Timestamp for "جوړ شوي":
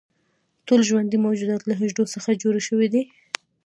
2.41-2.87